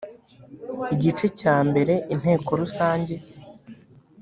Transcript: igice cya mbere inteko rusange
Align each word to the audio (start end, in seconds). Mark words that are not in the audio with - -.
igice 0.95 1.27
cya 1.39 1.55
mbere 1.67 1.93
inteko 2.13 2.49
rusange 2.61 3.15